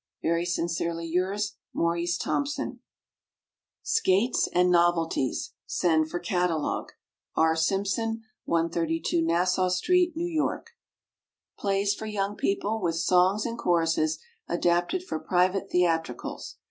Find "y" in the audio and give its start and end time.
10.43-10.57